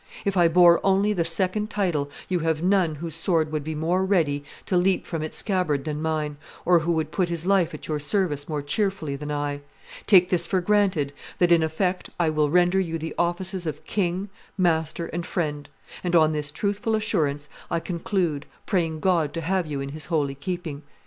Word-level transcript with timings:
If 0.25 0.35
I 0.35 0.47
bore 0.47 0.83
only 0.83 1.13
the 1.13 1.23
second 1.23 1.69
title, 1.69 2.09
you 2.27 2.39
have 2.39 2.63
none 2.63 2.95
whose 2.95 3.13
sword 3.13 3.51
would 3.51 3.63
be 3.63 3.75
more 3.75 4.03
ready 4.03 4.43
to 4.65 4.75
leap 4.75 5.05
from 5.05 5.21
its 5.21 5.37
scabbard 5.37 5.85
than 5.85 6.01
mine, 6.01 6.37
or 6.65 6.79
who 6.79 6.93
would 6.93 7.11
put 7.11 7.29
his 7.29 7.45
life 7.45 7.71
at 7.75 7.87
your 7.87 7.99
service 7.99 8.49
more 8.49 8.63
cheerfully 8.63 9.15
than 9.15 9.31
I. 9.31 9.61
Take 10.07 10.31
this 10.31 10.47
for 10.47 10.59
granted, 10.59 11.13
that, 11.37 11.51
in 11.51 11.61
effect, 11.61 12.09
I 12.19 12.31
will 12.31 12.49
render 12.49 12.79
you 12.79 12.97
the 12.97 13.13
offices 13.19 13.67
of 13.67 13.83
king, 13.85 14.29
master, 14.57 15.05
and 15.05 15.23
friend. 15.23 15.69
And 16.03 16.15
on 16.15 16.31
this 16.31 16.49
truthful 16.51 16.95
assurance, 16.95 17.47
I 17.69 17.79
conclude, 17.79 18.47
praying 18.65 19.01
God 19.01 19.35
to 19.35 19.41
have 19.41 19.67
you 19.67 19.81
in 19.81 19.89
His 19.89 20.05
holy 20.05 20.33
keeping." 20.33 20.81